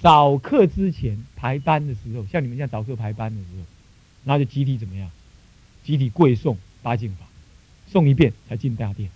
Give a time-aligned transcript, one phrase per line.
[0.00, 3.64] 早课之前排班的时候，像你们这样早课排班的时候，
[4.24, 5.10] 那就集体怎么样？
[5.84, 7.26] 集体跪诵八敬法，
[7.92, 9.10] 诵一遍才进大殿。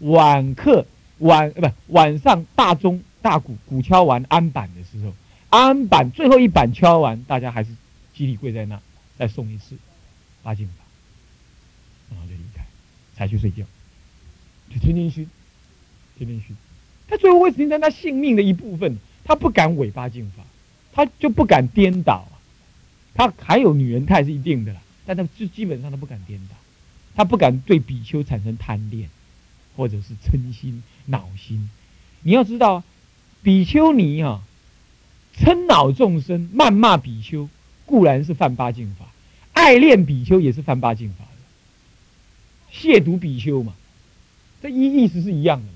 [0.00, 0.86] 晚课
[1.18, 5.14] 晚呃不晚上大钟大鼓鼓敲完安板的时候，
[5.48, 7.70] 安板最后一板敲完，大家还是
[8.14, 8.80] 集体跪在那，
[9.18, 9.76] 再诵一次
[10.42, 10.84] 八敬法，
[12.10, 12.64] 然后就离开，
[13.14, 13.64] 才去睡觉，
[14.70, 15.28] 就天天熏，
[16.18, 16.56] 天天熏。
[17.08, 20.44] 他最后会形成他性命的一部分，他不敢尾八进法，
[20.92, 22.28] 他就不敢颠倒。
[23.12, 26.54] 他还有女人态是一定的啦，但他就基本上他不敢颠倒，
[27.16, 29.10] 他不敢对比丘产生贪恋，
[29.74, 31.68] 或者是嗔心、恼心。
[32.22, 32.84] 你要知道，
[33.42, 34.42] 比丘尼啊，
[35.36, 37.48] 嗔恼众生、谩骂比丘，
[37.84, 39.06] 固然是犯八敬法；
[39.54, 43.74] 爱恋比丘也是犯八敬法的，亵渎比丘嘛，
[44.62, 45.72] 这意意思是一样的嘛。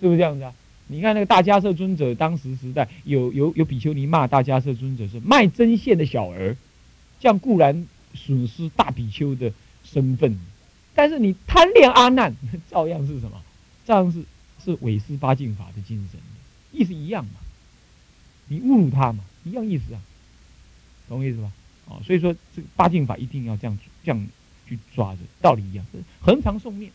[0.00, 0.54] 是不是这样子啊？
[0.90, 6.56] 你看那个大迦叶尊者，当时时代有有有比丘尼骂大迦叶尊者是卖针线的小儿，
[7.20, 9.52] 这样固然损失大比丘的
[9.84, 10.38] 身份，
[10.94, 12.34] 但是你贪恋阿难，
[12.70, 13.42] 照样是什么？
[13.84, 14.24] 照样是
[14.64, 16.20] 是违失八敬法的精神，
[16.72, 17.32] 意思一样嘛？
[18.48, 19.22] 你侮辱他嘛？
[19.44, 20.00] 一样意思啊？
[21.08, 21.52] 懂我意思吧？
[21.86, 24.26] 哦，所以说这个八敬法一定要这样这样
[24.66, 25.84] 去抓着，道理一样，
[26.20, 26.90] 恒常诵念。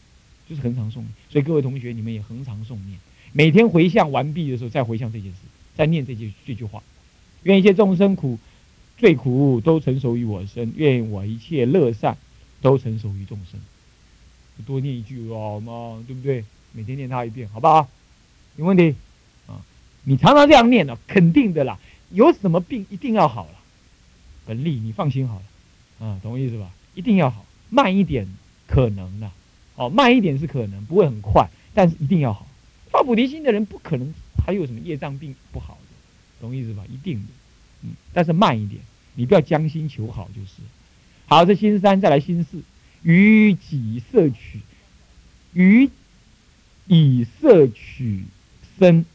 [0.46, 3.00] 就是恒常诵念，所以各位同学，你们也恒常诵念，
[3.32, 5.38] 每天回向完毕的时候再回向这件事，
[5.76, 6.84] 再念这句这句话：
[7.44, 8.38] 愿一切众生苦，
[8.98, 12.18] 最苦都成熟于我身；愿我一切乐善
[12.62, 13.60] 都成熟于众生。
[14.66, 16.04] 多念一句好吗？
[16.06, 16.46] 对不对？
[16.74, 17.88] 每天念它一遍，好不好？
[18.56, 18.96] 有问题
[19.48, 19.62] 啊？
[20.04, 21.80] 你常常这样念呢，肯定的啦。
[22.12, 23.56] 有什么病一定要好了，
[24.46, 25.42] 本利你放心好
[26.00, 26.70] 了，啊，懂我意思吧？
[26.94, 28.28] 一定要好，慢一点
[28.68, 29.32] 可能的。
[29.76, 32.48] 哦，慢一点是可能，不会很快，但是一定要好。
[32.94, 34.14] 发菩提心的人不可能
[34.46, 36.84] 还有什么业障病不好的，懂意思吧？
[36.88, 37.26] 一定的，
[37.82, 38.80] 嗯，但是慢一点，
[39.16, 40.62] 你不要将心求好就是。
[41.26, 42.62] 好，这心三再来心四，
[43.02, 44.60] 于己摄取，
[45.54, 45.90] 于
[46.86, 48.26] 以摄取
[48.78, 49.06] 生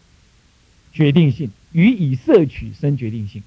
[0.93, 3.45] 决定性，于以摄取生决定性，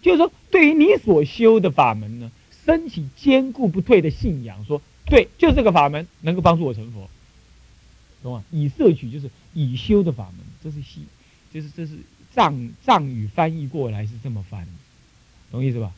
[0.00, 2.32] 就是说，对于你所修的法门呢，
[2.64, 4.80] 升起坚固不退的信仰，说。
[5.08, 7.08] 对，就这个法门能够帮助我成佛，
[8.22, 8.44] 懂吗？
[8.50, 11.06] 以摄取就是以修的法门，这是西，
[11.52, 11.98] 就是这是
[12.32, 14.66] 藏藏语翻译过来是这么翻，
[15.50, 15.92] 懂意思吧？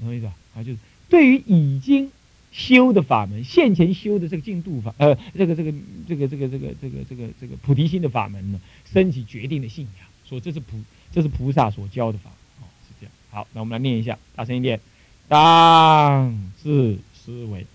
[0.00, 0.34] 懂意思吧？
[0.56, 0.78] 啊，就是
[1.08, 2.10] 对于已经
[2.50, 5.72] 修的法门，现前修的这个进度法，呃，这个这个
[6.08, 8.60] 这个这个这个这个这个这个菩提心的法门呢，
[8.92, 10.80] 升起决定的信仰，说这是菩
[11.12, 12.30] 这是菩萨所教的法，
[12.60, 13.12] 哦，是这样。
[13.30, 14.80] 好，那我们来念一下，大声一点，
[15.28, 17.66] 当自思维。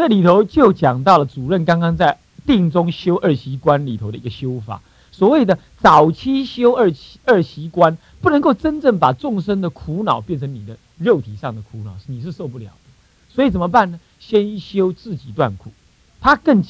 [0.00, 2.16] 这里头就讲到了主任刚刚在
[2.46, 4.80] 定中修二习观里头的一个修法，
[5.12, 6.90] 所谓的早期修二
[7.26, 13.34] 二习观，不能够真正把众生的苦恼变成你的肉体上的苦恼，你是受不了的。
[13.34, 14.00] 所以怎么办呢？
[14.18, 15.70] 先修自己断苦，
[16.18, 16.64] 他更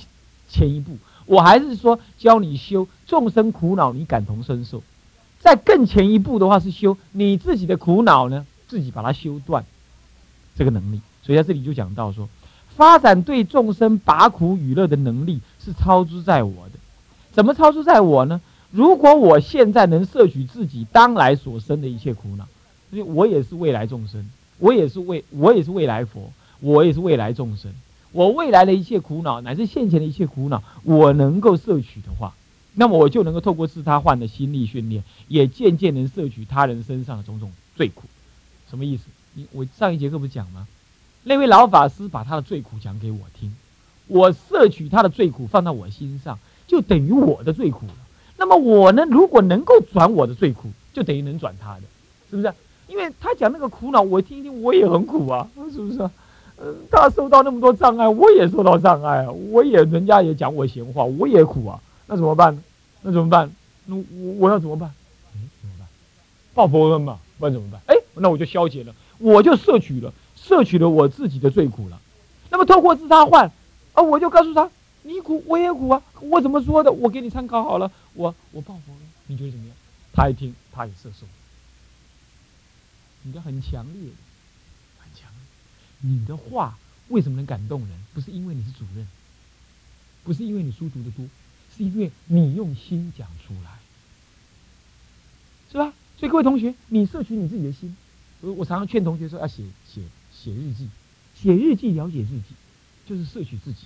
[0.49, 4.83] 前一步，我还是说教你修众生苦恼，你感同身受。
[5.39, 9.65] 在更前一步的话，是修你自己的苦恼呢，自己把它修断
[10.57, 11.01] 这个能力。
[11.23, 12.29] 所以在这里就讲到说。
[12.81, 16.79] 发展对众生拔苦与乐的能力是超出在我的，
[17.31, 18.41] 怎么超出在我呢？
[18.71, 22.49] 如果我现在能摄取自己当来所生的一切苦恼，
[22.91, 27.71] 因为我也是未来众生，我也是未我也是未来佛，我也是未来众生，
[28.13, 32.33] 我未来的一切苦恼乃至现前的一切苦恼，我能够摄取的话，
[32.73, 38.05] 那么我就能够透过自他换的心力训练，也渐渐能摄取他人身上的种种罪苦。
[38.71, 39.05] 什么意思？
[39.35, 40.67] 你我上一节课不讲吗？
[41.23, 43.55] 那位老法师把他的罪苦讲给我听，
[44.07, 47.93] 我摄取他的罪苦放到我心上，就等于我的罪苦了。
[48.39, 51.83] 那么我呢，如果能够转我的罪苦，就等于能转他的，
[52.31, 52.53] 是不是？
[52.89, 56.11] 因为他讲那个苦恼，我听一听，我也很苦啊，是不是？
[56.63, 61.81] 嗯，他受到那么多障碍，我也受到障碍啊，我也人家也讲我闲话，我也苦啊。
[62.07, 62.63] 那怎么办？
[63.03, 63.51] 那怎么办？
[63.87, 64.91] 那我我要怎么办？
[65.35, 65.87] 嗯，怎么办？
[66.55, 67.81] 报佛恩嘛，不然怎么办？
[67.87, 70.13] 哎，那我就消解了，我就摄取了。
[70.43, 72.01] 摄取了我自己的罪苦了，
[72.51, 73.53] 那么透过自他换，
[73.93, 74.71] 啊，我就告诉他，
[75.03, 76.91] 你苦我也苦啊，我怎么说的？
[76.91, 79.77] 我给你参考好了，我我报佛了，你觉得怎么样？
[80.13, 81.27] 他一听，他也摄受。
[83.23, 84.11] 你的很强烈，
[84.99, 85.31] 很强。
[86.01, 86.79] 你的话
[87.09, 87.91] 为什么能感动人？
[88.15, 89.07] 不是因为你是主任，
[90.25, 91.25] 不是因为你书读的多，
[91.77, 93.71] 是因为你用心讲出来，
[95.71, 95.93] 是吧？
[96.19, 97.97] 所以各位同学，你摄取你自己的心。
[98.41, 100.01] 我我常常劝同学说，要写写
[100.43, 100.89] 写日记，
[101.35, 102.55] 写日记了解自己，
[103.07, 103.81] 就是摄取自己，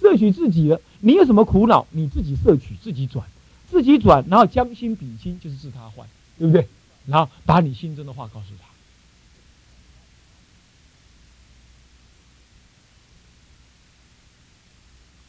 [0.00, 0.80] 摄取自己了。
[1.00, 3.26] 你有什么苦恼，你自己摄取，自己转，
[3.70, 6.08] 自己转，然后将心比心，就是自他换，
[6.38, 6.66] 对不对？
[7.06, 8.66] 然后把你心中的话告诉他，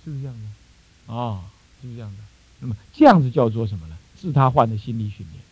[0.05, 1.13] 是不是这样的？
[1.13, 1.43] 啊，
[1.81, 2.23] 是不是这样的？
[2.61, 3.97] 那么这样子叫做什么呢？
[4.15, 5.43] 自他换的心理训练，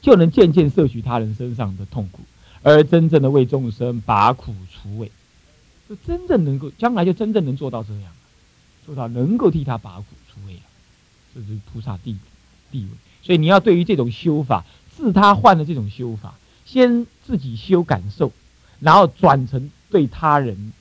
[0.00, 2.20] 就能渐渐摄取他人身上的痛苦，
[2.62, 5.10] 而真正的为众生拔苦除味，
[5.88, 8.12] 就真正能够将来就真正能做到这样，
[8.86, 10.60] 做到能够替他拔苦除味了，
[11.34, 12.16] 这是菩萨地
[12.70, 12.90] 地位。
[13.22, 14.64] 所以你要对于这种修法。
[14.90, 16.34] 自他换的这种修法，
[16.64, 18.32] 先自己修感受，
[18.80, 20.72] 然后转成对他人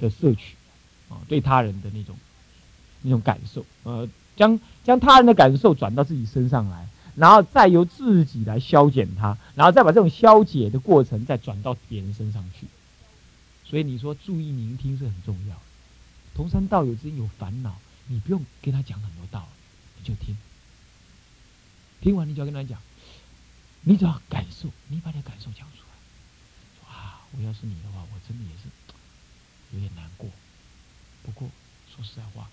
[0.00, 0.56] 的摄取，
[1.08, 2.16] 啊，对他人的那种
[3.02, 12.66] 那种感受，呃，将将他人的感受转到自己身上来，然后再由自己来消减它，然后再把这种消解的过程再转到别人身上去。
[13.64, 15.60] 所以你说注意聆听是很重要。
[16.34, 17.76] 同山道友之间有烦恼，
[18.06, 20.36] 你不用跟他讲很多道理，你就听，
[22.00, 22.80] 听完你就要跟他讲。
[23.82, 25.92] 你只要感受，你把你的感受讲出来。
[26.78, 28.68] 说啊，我要是你的话，我真的也是
[29.74, 30.30] 有点难过。
[31.22, 31.48] 不过
[31.94, 32.48] 说实在话，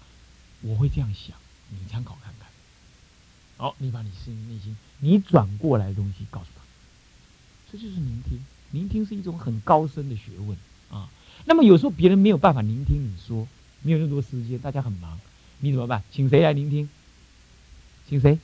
[0.61, 1.37] 我会这样想，
[1.69, 2.49] 你参考看看。
[3.59, 6.61] 好，你把你心内心你转过来的东西告诉他，
[7.69, 8.39] 这就是聆听。
[8.71, 10.57] 聆听是一种很高深的学问
[10.89, 11.09] 啊。
[11.43, 13.45] 那么有时候别人没有办法聆听你说，
[13.81, 15.19] 没有那么多时间，大家很忙，
[15.59, 16.01] 你怎么办？
[16.09, 16.89] 请谁来聆听？
[18.07, 18.39] 请谁？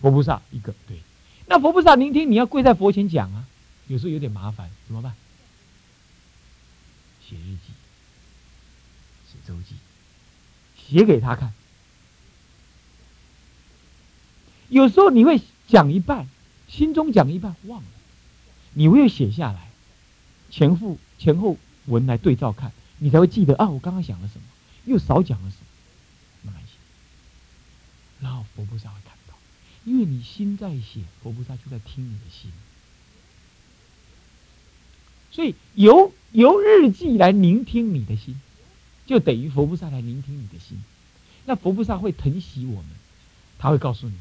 [0.00, 0.98] 佛菩萨一个对，
[1.46, 3.46] 那佛菩萨聆听，你要跪在佛前讲啊，
[3.86, 5.14] 有时候有点麻烦，怎么办？
[7.24, 7.72] 写日记，
[9.30, 9.76] 写周记，
[10.76, 11.52] 写给他看。
[14.68, 16.28] 有时候你会讲一半，
[16.68, 17.88] 心中讲一半忘了，
[18.74, 19.70] 你会写下来，
[20.50, 21.56] 前后前后
[21.86, 24.42] 文来对照看，你才会记得啊，我刚刚想了什么，
[24.84, 25.66] 又少讲了什么，
[26.42, 26.72] 没关系。
[28.20, 29.34] 然后佛菩萨会看到。
[29.84, 32.50] 因为你心在写，佛菩萨就在听你的心，
[35.30, 38.38] 所以由由日记来聆听你的心，
[39.06, 40.82] 就等于佛菩萨来聆听你的心。
[41.46, 42.90] 那佛菩萨会疼惜我们，
[43.58, 44.14] 他会告诉你，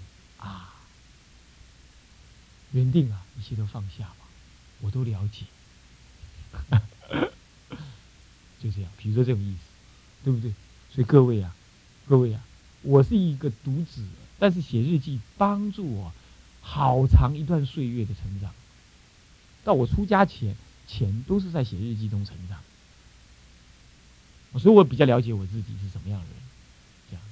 [2.72, 4.28] 原定啊，一切都放下吧，
[4.82, 5.46] 我都了解，
[8.60, 8.92] 就这样。
[8.98, 9.60] 比如说这种意思，
[10.24, 10.54] 对不对？
[10.92, 11.56] 所以各位啊，
[12.08, 12.44] 各位啊，
[12.82, 14.06] 我是一个独子。
[14.40, 16.14] 但是写日记帮助我
[16.62, 18.54] 好长一段岁月的成长，
[19.64, 20.56] 到我出家前
[20.88, 22.60] 前都是在写日记中成长，
[24.60, 26.36] 所以我比较了解我自己是什么样的人。
[27.10, 27.24] 这样，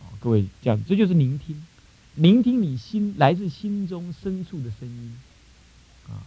[0.00, 1.66] 哦，各位这样，这就是聆听，
[2.14, 5.16] 聆听你心来自心中深处的声音，
[6.08, 6.22] 啊，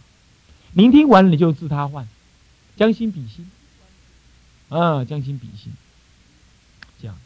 [0.72, 2.08] 聆听完了你就自他换，
[2.76, 3.50] 将心比心，
[4.68, 5.72] 啊，将心比心，
[7.00, 7.16] 这样，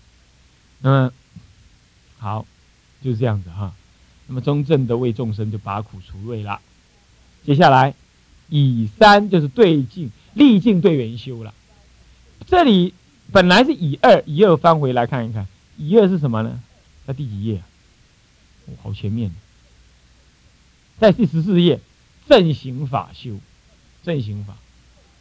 [0.81, 1.13] 那么
[2.19, 2.47] 好。
[3.05, 3.75] 就是这样子哈，
[4.29, 6.61] 那么中正的为众生就拔苦除味了。
[7.45, 7.97] 接下来
[8.49, 11.53] 以三就是对境历境对缘修了。
[12.47, 12.95] 这里
[13.33, 16.63] 本来是以二，以二翻回来看一看，以二是什么呢？
[17.05, 17.61] 在第几页？
[18.83, 19.31] 好前面，
[20.99, 21.81] 在第十四页，
[22.29, 23.39] 正行法修，
[24.03, 24.57] 正行法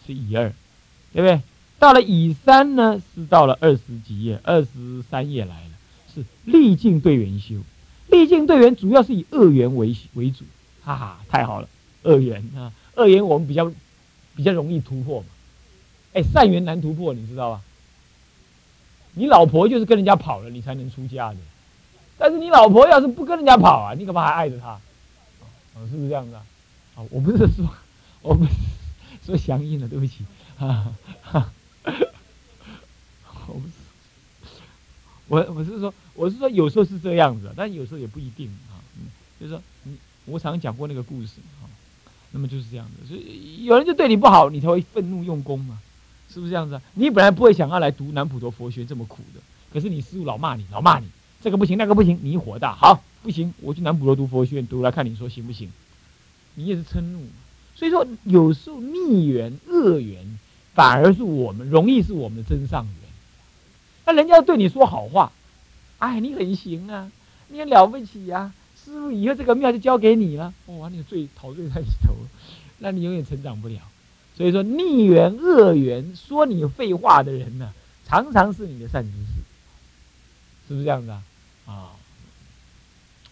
[0.06, 0.54] 是以二，
[1.14, 1.42] 对不对？
[1.80, 5.72] 到了以三呢，是到了二十几页，二十三页来了，
[6.14, 7.56] 是历境对缘修。
[8.08, 10.44] 历境对缘主要是以恶缘为为主，
[10.84, 11.70] 哈哈，太好了，
[12.04, 13.72] 恶缘啊，恶缘我们比较
[14.36, 15.28] 比较容易突破嘛，
[16.14, 17.62] 哎，善缘难突破，你知道吧？
[19.14, 21.38] 你老婆就是跟人家跑了，你才能出家的，
[22.22, 24.80] 但是你老婆要是不跟人家跑啊，你干嘛还爱着她？
[25.74, 26.46] 哦，是不是这样子啊？
[26.96, 27.68] 啊，我不是说，
[28.22, 28.52] 我不是
[29.26, 30.24] 说相应的，对不起，
[30.56, 30.86] 哈
[31.24, 31.52] 哈，
[33.48, 33.74] 我不是。
[35.28, 38.78] 我我是说，我是说，有时候是这样子，但有时候也不一定啊。
[39.00, 39.08] 嗯，
[39.40, 41.66] 就是说，你我常讲过那个故事啊，
[42.30, 43.08] 那么就是这样子。
[43.08, 45.80] 所以有人就对你不好，你才会愤怒用功嘛，
[46.30, 46.82] 是不是这样子啊？
[46.94, 49.40] 你本来不会想要来读南普陀佛学这么苦的，
[49.74, 51.08] 可是你师傅老骂你，老骂你，
[51.42, 55.72] 这个不行，那个不行，你火大，好，不行，我去南普陀读佛学院读来看，你说行不行？
[56.56, 57.24] 你也是嗔怒。
[57.76, 60.38] 所以说，有时候逆缘恶缘
[60.76, 62.94] 反而是我们容易是我们的真上缘。
[64.06, 65.32] 那人家对你说好话，
[65.98, 67.12] 哎，你很行啊，
[67.48, 70.54] 你很了不起呀，师傅以后这个庙就交给你了。
[70.68, 72.14] 哇，你最陶醉在里头，
[72.78, 73.80] 那你永远成长不了。
[74.36, 77.74] 所以说逆缘恶缘说你废话的人呢，
[78.06, 81.24] 常常是你的善知识，是不是这样子啊？
[81.66, 81.92] 啊，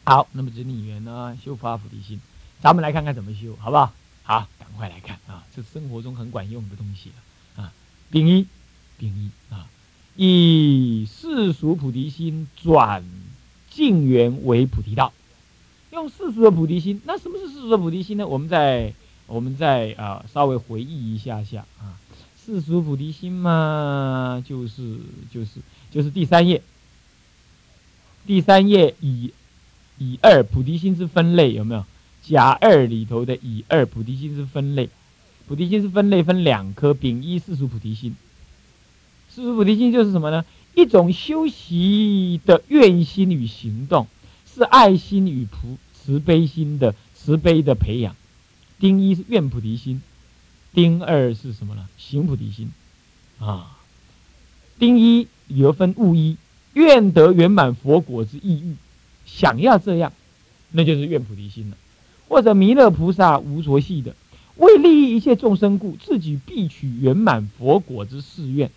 [0.04, 2.20] 好，那么这逆缘呢，修发菩提心，
[2.62, 3.94] 咱们来看看怎么修，好不好？
[4.24, 7.74] 好，赶快来看啊，这生活中很管用的东西了啊。
[8.12, 8.46] 丙一，
[8.98, 9.68] 丙一啊，
[10.16, 13.04] 以世俗菩提心转
[13.70, 15.14] 净缘为菩提道，
[15.92, 17.02] 用世俗的菩提心。
[17.06, 18.28] 那什么是世俗的菩提心呢？
[18.28, 18.94] 我们在
[19.26, 22.00] 我们再啊稍微回忆一下下啊，
[22.44, 24.98] 世俗菩提心嘛，就是
[25.32, 25.60] 就是
[25.92, 26.62] 就是第三页，
[28.30, 29.34] 第三页以
[29.98, 31.84] 以二菩提心之分类有没有？
[32.22, 34.92] 甲二里头的乙二菩提心之分类，
[35.48, 38.16] 菩提心是分类分两颗，丙一世俗菩提心。
[39.34, 40.46] 世俗菩提心就是什么呢？
[40.76, 44.06] 一种修习的愿心与行动，
[44.46, 48.16] 是爱心与菩慈悲心的慈悲的培养。
[48.80, 50.04] 丁一是愿菩提心，
[50.72, 51.90] 丁二是什么呢？
[51.98, 52.70] 行菩提心，
[53.40, 53.76] 啊，
[54.78, 56.38] 丁一有分物一，
[56.74, 58.76] 愿得圆满佛果之意欲，
[59.26, 60.14] 想要这样，
[60.72, 61.78] 那就是愿菩提心了。
[62.28, 64.16] 或者弥勒菩萨无着系的，
[64.56, 68.70] 为利益一切众生故，自己必取圆满佛果之誓愿，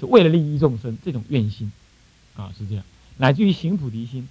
[0.00, 1.70] 是为了利益众生这种愿心，
[2.34, 2.84] 啊，是这样，
[3.18, 4.26] 乃至于行菩提心，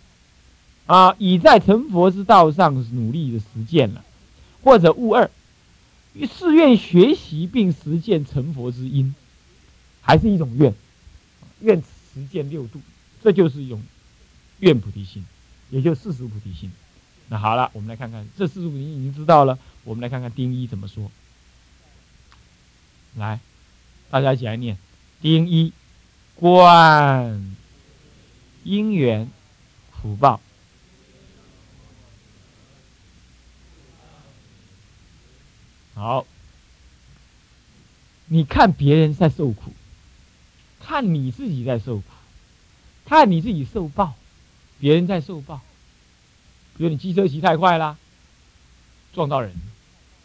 [0.87, 4.03] 啊，已在成佛之道上努力的实践了。
[4.63, 5.29] 或者悟二，
[6.15, 9.13] 誓愿学习并实践成佛之因，
[10.01, 10.73] 还是一种愿，
[11.59, 11.83] 愿
[12.13, 12.81] 实践六度，
[13.23, 13.81] 这就是一种
[14.59, 15.25] 愿菩提心，
[15.69, 16.71] 也就四十菩提心。
[17.29, 21.09] 那好了，我们来看看这四十菩提心已经知道了，我们来看看丁一怎么说。
[23.15, 23.39] 来，
[24.09, 24.77] 大家一起来念：
[25.21, 25.71] 丁一，
[26.35, 27.55] 观
[28.63, 29.29] 因缘
[29.91, 30.39] 苦报。
[35.95, 36.25] 好，
[38.25, 39.71] 你看别人在受苦，
[40.85, 42.03] 看你自己在受苦，
[43.05, 44.15] 看你自己受报，
[44.79, 45.61] 别人在受报。
[46.77, 47.97] 比如你机车骑太快啦，
[49.13, 49.53] 撞到人，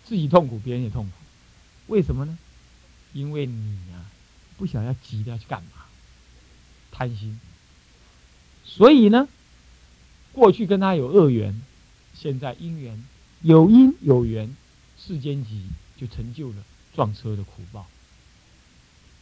[0.05, 1.13] 自己痛苦，别人也痛苦，
[1.87, 2.37] 为什么呢？
[3.13, 4.05] 因为你呀，
[4.57, 5.85] 不想要急着要去干嘛，
[6.91, 7.39] 贪心。
[8.65, 9.29] 所以呢，
[10.33, 11.63] 过去跟他有恶缘，
[12.15, 13.05] 现在因缘
[13.43, 14.57] 有因有缘。
[15.01, 15.65] 世间急，
[15.97, 16.57] 就成就了
[16.93, 17.87] 撞车的苦报。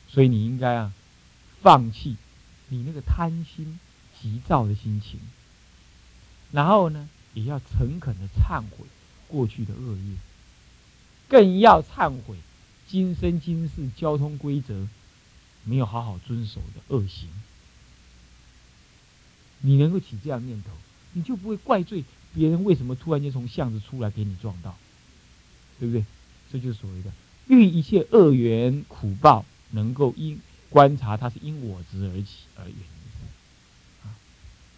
[0.09, 0.93] 所以你应该啊，
[1.63, 2.17] 放弃
[2.69, 3.79] 你那个贪心、
[4.21, 5.21] 急躁的心情，
[6.53, 8.87] 然后呢，也要诚恳的忏悔
[9.29, 10.17] 过去的恶业，
[11.29, 12.37] 更要忏悔
[12.87, 14.89] 今生今世交通规则
[15.65, 17.29] 没有好好遵守的恶行。
[19.61, 20.71] 你能够起这样念头，
[21.13, 24.77] 你就不会怪罪别人为什么突然间从巷子出来给你撞到。
[25.79, 26.07] 对不对？
[26.51, 27.13] 这就是所谓的
[27.49, 32.77] 遇一切恶缘苦报，能够因观察它是因我执而起而缘
[34.05, 34.15] 啊，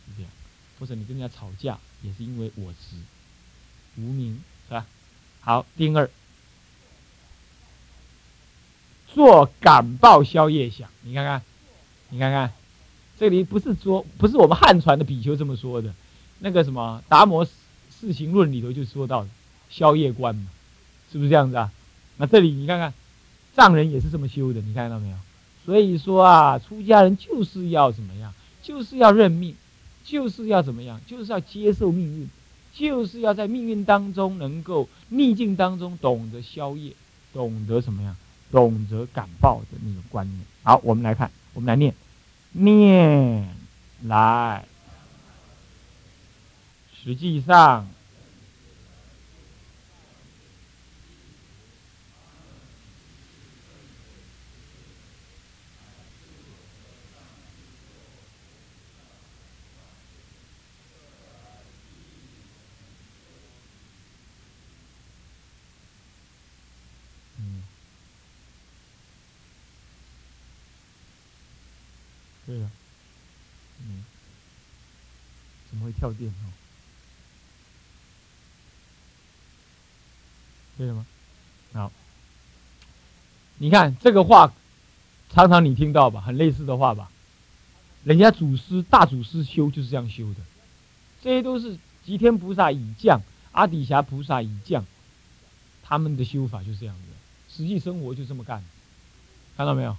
[0.07, 0.31] 是这样。
[0.79, 2.97] 或者你跟人家吵架，也是因为我执
[3.97, 4.87] 无名，是吧？
[5.41, 6.09] 好，第二，
[9.13, 11.43] 做感报宵夜想，你看看，
[12.11, 12.53] 你看看，
[13.19, 15.95] 这里不是说不是我们汉传的比丘这么说的，
[16.39, 17.45] 那个什么《达摩
[17.91, 19.27] 四行论》里头就说到
[19.69, 20.49] 宵夜观嘛。
[21.11, 21.73] 是不是这样子啊？
[22.19, 22.93] 那这里你看看，
[23.57, 25.17] 藏人也是这么修的，你看到没有？
[25.69, 28.33] 所以说啊，出家人就是要怎么样？
[28.63, 29.55] 就是要认命，
[30.03, 30.99] 就是要怎么样？
[31.07, 32.31] 就是要接受命运，
[32.73, 36.95] 就是要在命运当中能够逆境当中懂得消业，
[37.35, 38.17] 懂得什么样？
[38.51, 40.41] 懂得感报的那种观念。
[40.63, 41.95] 好，我们来看，我们来念，
[42.53, 43.55] 念
[44.05, 44.65] 来，
[47.05, 47.87] 实际上。
[72.47, 72.71] 对了，
[73.83, 74.03] 嗯，
[75.69, 76.45] 怎么会跳电哦？
[80.77, 81.07] 对了吗？
[81.75, 81.93] 好，
[83.59, 84.53] 你看这个话，
[85.31, 87.11] 常常你听到吧，很类似的话吧？
[88.05, 90.41] 人家祖师大祖师修就是这样修的，
[91.23, 93.21] 这些都是吉天菩萨已降，
[93.53, 94.87] 阿底峡菩萨已降，
[95.83, 97.03] 他们的修法就是这样子，
[97.55, 98.65] 实际生活就这么干，
[99.57, 99.97] 看到没有？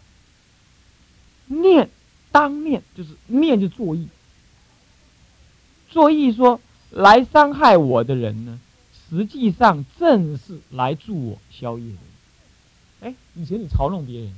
[1.48, 1.90] 念
[2.32, 4.08] 当念就是念就作意，
[5.90, 8.60] 作意说来伤害我的人呢，
[9.10, 12.00] 实际上正是来助我消业的人。
[13.02, 14.34] 哎，以前你嘲弄别人，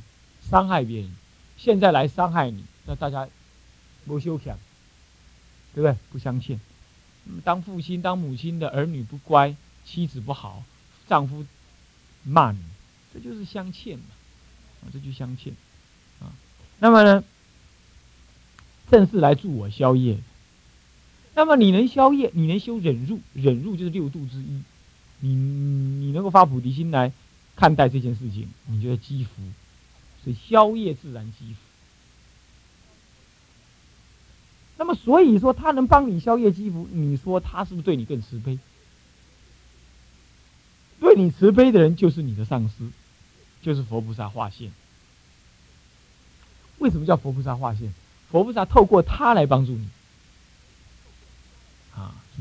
[0.49, 1.11] 伤害别人，
[1.57, 3.27] 现在来伤害你，那大家
[4.05, 4.57] 不休想，
[5.73, 5.95] 对不对？
[6.11, 6.59] 不相欠。
[7.43, 9.55] 当父亲、当母亲的儿女不乖，
[9.85, 10.63] 妻子不好，
[11.07, 11.45] 丈夫
[12.23, 12.59] 骂你，
[13.13, 14.05] 这就是相欠嘛，
[14.91, 15.53] 这就相欠，
[16.19, 16.33] 啊，
[16.79, 17.23] 那么呢，
[18.89, 20.17] 正是来助我消业。
[21.33, 24.61] 那么你能消业，你能修忍辱，忍辱就是六度之一，
[25.19, 27.11] 你你能够发菩提心来
[27.55, 29.41] 看待这件事情，你就会积福，
[30.23, 31.59] 所以消业自然积福。
[34.77, 38.57] 那么，所以说他能帮你消业积福，你说他是不是对你更慈悲？
[40.99, 42.89] 对你慈悲的人就是你的上司，
[43.61, 44.71] 就是佛菩萨化现。
[46.79, 47.93] 为什么叫佛菩萨化现？
[48.31, 49.87] 佛菩萨透过他来帮助你，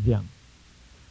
[0.04, 0.24] 这样。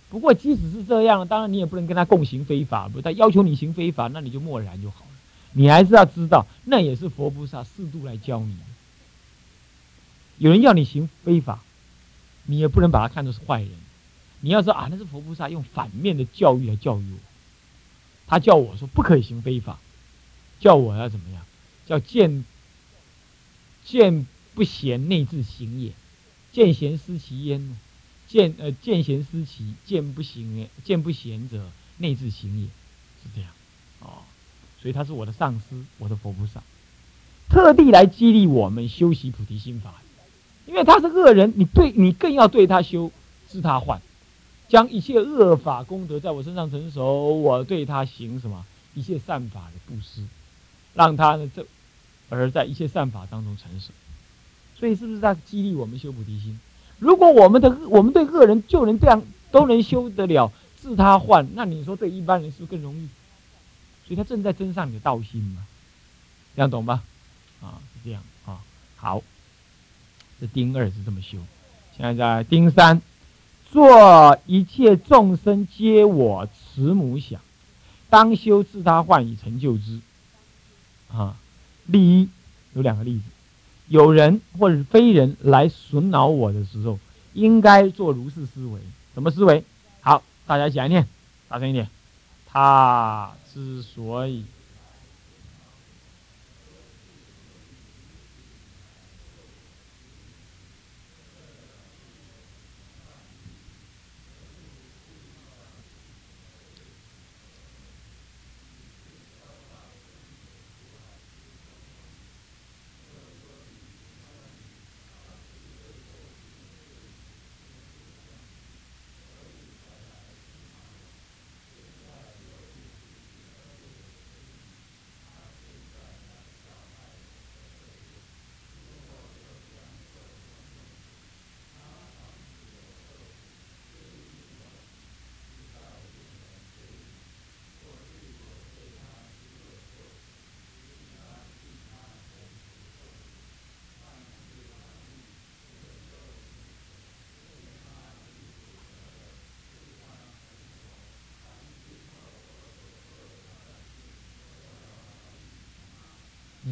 [0.09, 5.11] 不过即使是这样，当然你也不能跟他共行非法，不，他要求你行非法，那你就默然就好了。
[5.53, 8.57] 你还是要知道，那也是佛菩萨适度来教你。
[10.37, 11.63] 有人要你行非法，
[12.45, 13.71] 你也不能把他看作是坏人。
[14.41, 17.19] 你要说啊，那是佛菩萨用反面的教育来教育我。
[18.25, 19.79] 他叫我说不可以行非法，
[20.59, 21.43] 叫我要怎么样？
[21.85, 22.45] 叫见
[23.83, 25.91] 见不贤内自行也，
[26.51, 27.77] 见贤思齐焉。
[28.29, 32.67] 见呃见贤思齐，见不行见不贤者内自行也，
[33.21, 33.49] 是这样。
[33.99, 34.23] 哦，
[34.81, 36.61] 所以他是我的上司，我的佛菩萨，
[37.49, 39.95] 特地来激励我们修习菩提心法。
[40.67, 43.11] 因为他是恶人，你对你更要对他修，
[43.49, 43.99] 治他患，
[44.67, 50.23] 将一切恶法功德在我身上成熟，我对他行什么一切善法的布施，
[50.93, 51.65] 让他呢这
[52.29, 53.91] 而在一切善法当中成熟。
[54.77, 56.59] 所以是不是在激励我们修菩提心？
[56.99, 63.07] 如果我们的我们对恶人就能这样都能修得了治他患，那你说对一般人是不是更容易？
[64.05, 65.65] 所以他正在增上你的道心嘛，
[66.55, 67.03] 这样懂吧？
[67.61, 68.59] 啊，是这样啊，
[68.95, 69.23] 好。
[70.41, 71.37] 这丁二是这么修，
[71.97, 73.01] 现在在丁三，
[73.69, 77.41] 做一切众生皆我慈母想，
[78.09, 79.99] 当修自他患以成就之。
[81.11, 81.35] 啊，
[81.87, 82.29] 例一
[82.73, 83.23] 有两个例子，
[83.89, 86.97] 有人或者非人来损恼我的时候，
[87.33, 88.79] 应该做如是思维。
[89.13, 89.63] 什么思维？
[89.99, 91.05] 好，大家一起来念，
[91.49, 91.89] 大声一点。
[92.47, 94.45] 他之所以。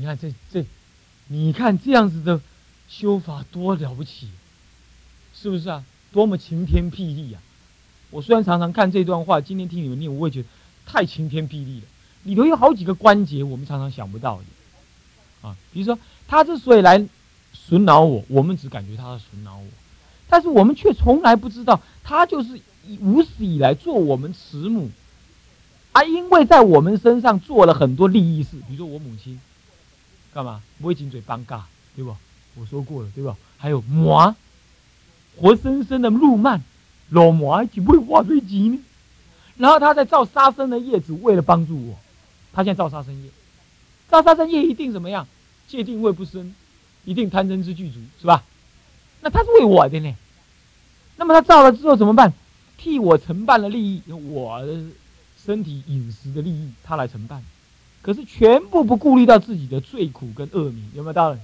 [0.08, 0.66] 看这这，
[1.28, 2.40] 你看这样子的
[2.88, 4.30] 修法多了不起，
[5.34, 5.84] 是不是啊？
[6.14, 7.42] 多么晴天霹雳啊！
[8.10, 10.48] 我虽然常常看这段话，今天听你们念，我也觉得
[10.86, 11.86] 太晴天霹雳了。
[12.24, 15.58] 里头有好几个关节，我们常常想不到的啊。
[15.74, 17.06] 比如说，他之所以来
[17.54, 19.68] 损恼我，我们只感觉他在损恼我，
[20.30, 22.62] 但是我们却从来不知道，他就是
[23.02, 24.90] 无始以来做我们慈母，
[25.92, 29.38] 啊，因为在我们身上做了很多利益事，比如说我母亲。
[30.38, 30.62] 干嘛？
[30.80, 31.62] 不会紧嘴帮尬，
[31.96, 32.16] 对不？
[32.54, 33.36] 我说过了，对吧？
[33.58, 34.36] 还有魔，
[35.36, 36.62] 活生生的路曼，
[37.10, 38.78] 老魔就不会画最急呢。
[39.56, 41.98] 然后他在造杀生的叶子，为了帮助我，
[42.54, 43.32] 他现在造杀生叶，
[44.10, 45.28] 造杀生业一定怎么样？
[45.68, 46.54] 界定位不深，
[47.04, 48.44] 一定贪嗔痴具足，是吧？
[49.22, 50.16] 那他是为我的呢。
[51.16, 52.32] 那么他造了之后怎么办？
[52.78, 54.84] 替我承办了利益，我的
[55.44, 57.44] 身体饮食的利益，他来承办。
[58.08, 61.40] 可是全部不顾虑到自己的罪苦跟恶名，有没有道理？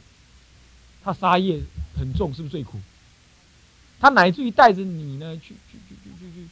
[1.04, 1.60] 他杀业
[1.99, 2.78] 很重，是不是最苦？
[3.99, 6.47] 他乃至于带着你呢，去去去去去去，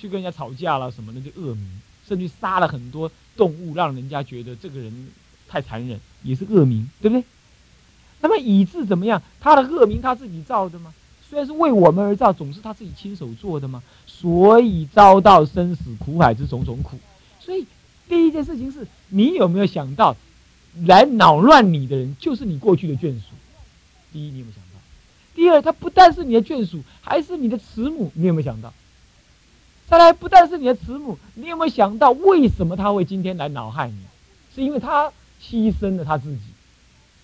[0.00, 5.08] 去跟人家吵架了什么的，就恶名，甚至杀了很多动物，让人家觉得这个人
[5.46, 7.24] 太残忍，也是恶名，对不对？
[8.20, 9.22] 那么以致怎么样？
[9.38, 10.92] 他的恶名他自己造的吗？
[11.30, 13.80] 虽然是为我们而造，总是他自己亲手做的吗？
[14.08, 16.98] 所以遭到生死苦海之种种苦。
[17.38, 17.64] 所以
[18.08, 20.16] 第一件事情是你有没有想到，
[20.86, 23.26] 来扰乱你的人就是你过去的眷属？
[24.12, 24.80] 第一，你有没有想到？
[25.34, 28.72] 第二，他不但是你的眷属，还是你的慈母，你有没有想到？
[29.88, 33.98] 再来，不但是你的慈母，你有没有想到为什么他会今天来恼害你？
[34.54, 36.40] 是因为他牺牲了他自己，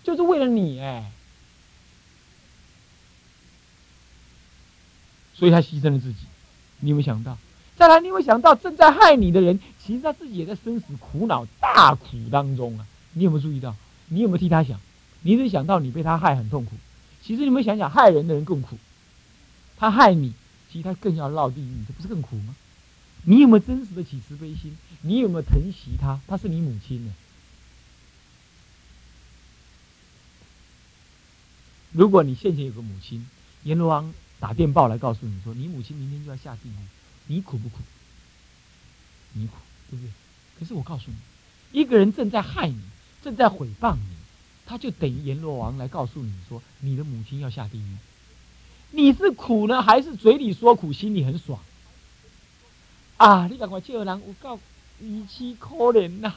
[0.05, 1.11] 就是为了你哎。
[5.35, 6.19] 所以他牺牲了自己，
[6.81, 7.37] 你有没有想到？
[7.83, 12.87] 再来，你有没有想到正在害你的人，其实他自己也在生死苦恼大苦当中啊？
[13.13, 13.75] 你有没有注意到？
[14.07, 14.79] 你有没有替他想？
[15.23, 16.77] 你只想到你被他害很痛苦，
[17.25, 18.79] 其实你有没有想想害人的人更苦？
[19.77, 20.33] 他害你，
[20.71, 22.55] 其实他更要落地狱，这不是更苦吗？
[23.25, 24.77] 你有没有真实的起慈悲心？
[25.01, 26.21] 你有没有疼惜他？
[26.29, 27.13] 他是你母亲呢。
[31.91, 33.29] 如果你现前有个母亲，
[33.65, 34.15] 阎罗王。
[34.39, 36.73] 打电报来告诉你说，你母亲明天就要下地狱，
[37.27, 37.79] 你苦不苦？
[39.33, 39.55] 你苦，
[39.91, 40.11] 对不对？
[40.59, 41.17] 可是我告诉你，
[41.81, 42.81] 一个人正在害你，
[43.23, 44.17] 正在诽谤你，
[44.67, 47.97] 他就等于阎罗王来告诉你说，你的母亲要下地狱。
[48.91, 51.59] 你是苦呢，还是嘴里说苦，心里很爽？
[53.17, 53.47] 啊！
[53.47, 54.59] 你赶快叫人，我告
[55.01, 56.35] 语气可怜呐，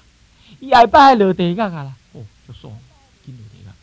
[0.60, 1.96] 一挨拜落地干啦？
[2.14, 2.80] 哦，就爽，
[3.26, 3.76] 进落地了。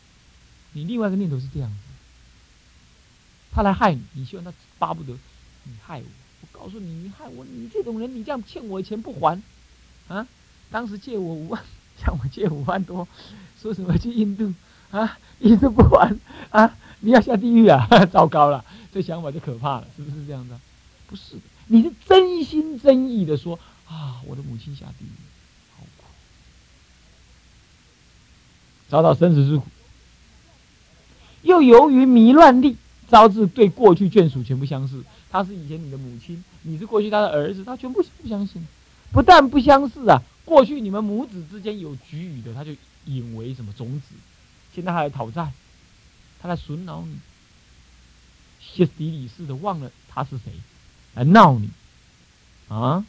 [0.71, 1.75] 你另外一个念头是这样子。
[3.51, 5.13] 他来害你，你希望他巴不得
[5.65, 6.05] 你害我。
[6.53, 9.41] 告诉你，你害我，你这种人，你这样欠我钱不还，
[10.07, 10.25] 啊？
[10.71, 11.61] 当时借我五万，
[12.01, 13.05] 向我借五万多，
[13.61, 14.53] 说什么去印度
[14.91, 15.17] 啊？
[15.39, 16.15] 一直不还
[16.51, 16.77] 啊？
[17.01, 17.87] 你要下地狱啊？
[18.11, 18.63] 糟糕了，
[18.93, 20.57] 这想法就可怕了，是不是这样的？
[21.07, 21.35] 不是，
[21.67, 25.11] 你是真心真意的说啊，我的母亲下地狱，
[25.77, 26.05] 好苦，
[28.87, 29.65] 遭到生死之苦，
[31.41, 32.77] 又由于迷乱力。
[33.09, 38.63] 招致对过去眷属全部相似，他是以前你的母亲，你是过去他的儿子，他全部不相信。
[39.11, 42.71] 不但不相似啊，过去你们母子之间有局语的，他就
[43.05, 44.13] 引为什么种子，
[44.75, 45.51] 现在他来讨债，
[46.39, 47.15] 他来损恼你，
[48.61, 50.53] 歇斯底里似的忘了他是谁，
[51.15, 51.71] 来闹你，
[52.67, 53.03] 啊，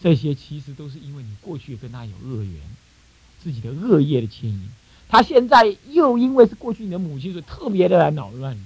[0.00, 2.60] 这些其实都是因为你过去跟他有恶缘，
[3.40, 4.68] 自己的恶业的牵引，
[5.08, 8.64] 他现在又因为是过去你的母亲，所以特别的来扰乱你。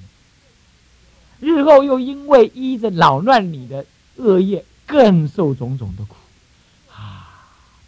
[1.45, 3.85] 日后又因为依着扰乱你的
[4.17, 6.15] 恶业，更受种种的苦，
[6.91, 7.29] 啊！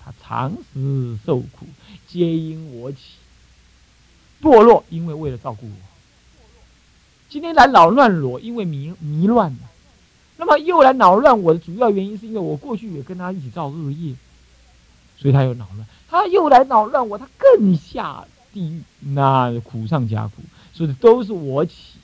[0.04, 1.66] 他常时受苦，
[2.06, 2.98] 皆因我起
[4.42, 5.76] 堕落，因为为了照顾我。
[7.30, 9.56] 今天来扰乱我，因为迷迷乱
[10.36, 14.14] 那么又来扰乱我的主要原因，是因为我过去也跟他一起造恶业，
[15.16, 15.86] 所以他有扰乱。
[16.10, 20.42] 他又来扰乱我，他更下地狱，那苦上加苦，
[20.74, 21.95] 所以都是我起。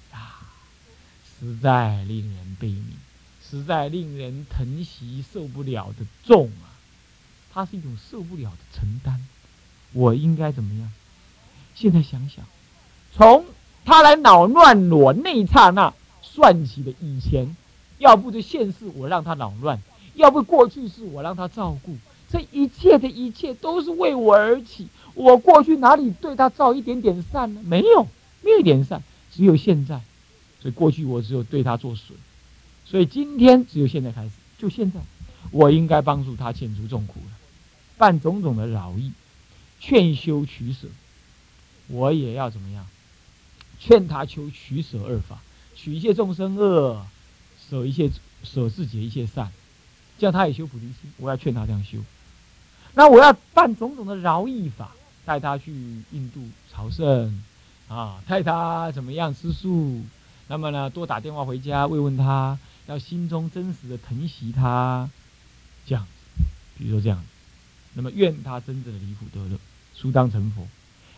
[1.42, 2.82] 实在令人悲悯，
[3.50, 6.70] 实在令人疼惜，受不了的重啊！
[7.52, 9.26] 它是一种受不了的承担。
[9.92, 10.92] 我应该怎么样？
[11.74, 12.44] 现在想想，
[13.12, 13.44] 从
[13.84, 17.56] 他来扰乱我那一刹那算起的以前，
[17.98, 19.82] 要不就现世我让他扰乱，
[20.14, 21.96] 要不过去是我让他照顾，
[22.28, 24.86] 这一切的一切都是为我而起。
[25.14, 27.60] 我过去哪里对他造一点点善呢？
[27.64, 28.06] 没有，
[28.42, 29.02] 没有一点善，
[29.32, 30.00] 只有现在。
[30.62, 32.16] 所以过去我只有对他做损，
[32.86, 35.00] 所以今天只有现在开始，就现在，
[35.50, 37.32] 我应该帮助他遣除众苦了，
[37.98, 39.10] 办种种的饶益，
[39.80, 40.86] 劝修取舍，
[41.88, 42.86] 我也要怎么样？
[43.80, 45.42] 劝他求取舍二法，
[45.74, 47.04] 取一切众生恶，
[47.68, 48.08] 舍一切
[48.44, 49.50] 舍自己一切善，
[50.16, 51.12] 叫他也修菩提心。
[51.16, 51.98] 我要劝他这样修。
[52.94, 54.92] 那我要办种种的饶益法，
[55.24, 55.72] 带他去
[56.12, 56.40] 印度
[56.72, 57.42] 朝圣，
[57.88, 60.02] 啊，带他怎么样吃素。
[60.48, 65.08] 那么呢，多打电话回家慰问他，要心中真实的疼惜他，
[65.86, 66.44] 这样子，
[66.76, 67.24] 比如说这样，
[67.94, 69.58] 那么愿他真正的离苦得乐，
[69.96, 70.66] 殊当成佛，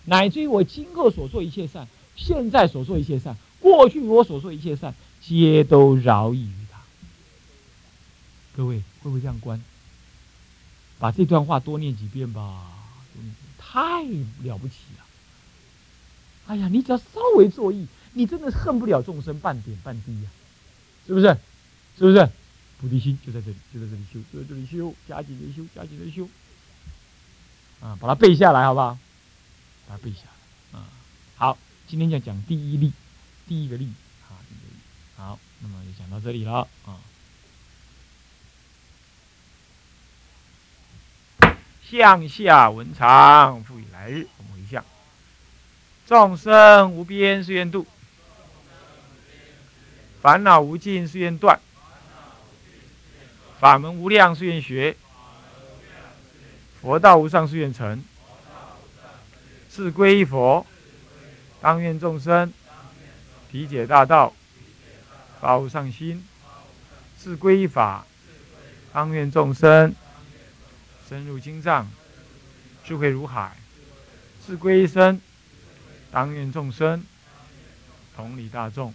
[0.04, 6.78] 乃至于我今后所做一切善，现在所做一切善，过去我所做一切善，皆都饶益于他。
[8.56, 9.60] 各位会不会这样观？
[11.00, 12.70] 把这段话多念几遍吧，
[13.58, 14.04] 太
[14.42, 15.04] 了不起了！
[16.46, 17.04] 哎呀，你只要稍
[17.36, 17.88] 微作意。
[18.14, 20.30] 你真的恨不了众生半点半滴呀，
[21.06, 21.26] 是不是？
[21.98, 22.28] 是不是？
[22.80, 26.28] 菩提心就在这里，就在这里修，就在这里修，加紧的修，加紧的修。
[27.80, 28.98] 啊，把它背下来，好不好？
[29.88, 30.78] 把它背下来。
[30.78, 30.86] 啊，
[31.36, 32.92] 好，今天就讲第一例，
[33.46, 33.92] 第一个例。
[34.28, 34.76] 啊，第一个例。
[35.16, 36.68] 好，那么就讲到这里了。
[36.84, 36.98] 啊。
[41.82, 44.26] 向下文长，复以来日。
[44.38, 44.84] 我们回向：
[46.06, 47.86] 众生无边誓愿度，
[50.24, 51.60] 烦恼无尽誓愿断，
[53.60, 54.96] 法门无量誓愿学，
[56.80, 58.02] 佛道无上誓愿成。
[59.70, 60.64] 是归依佛，
[61.60, 62.50] 当愿众生
[63.52, 64.32] 体解大道，
[65.42, 66.22] 发无上心；
[67.22, 68.06] 是归依法，
[68.94, 69.94] 当愿众生
[71.06, 71.86] 深入经藏，
[72.82, 73.50] 智慧如海；
[74.46, 75.20] 是归一身，
[76.10, 77.04] 当愿众生
[78.16, 78.94] 同理大众，